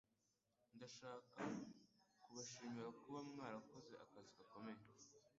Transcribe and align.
Ndashaka 0.75 1.39
kubashimira 2.23 2.89
kuba 2.99 3.19
mwarakoze 3.29 3.93
akazi 4.05 4.31
gakomeye. 4.39 4.81